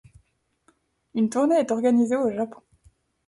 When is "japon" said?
2.31-2.63